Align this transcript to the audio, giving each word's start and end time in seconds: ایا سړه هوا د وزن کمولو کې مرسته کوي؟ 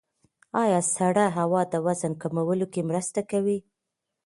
ایا 0.63 0.79
سړه 0.95 1.25
هوا 1.37 1.61
د 1.73 1.75
وزن 1.85 2.13
کمولو 2.21 2.65
کې 2.73 2.81
مرسته 2.89 3.21
کوي؟ 3.31 3.57